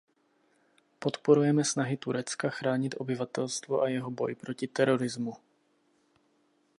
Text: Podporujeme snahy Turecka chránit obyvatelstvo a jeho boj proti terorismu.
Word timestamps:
Podporujeme 0.99 1.63
snahy 1.63 1.97
Turecka 1.97 2.49
chránit 2.49 2.95
obyvatelstvo 2.97 3.81
a 3.81 3.87
jeho 3.87 4.11
boj 4.11 4.35
proti 4.35 4.67
terorismu. 4.67 5.33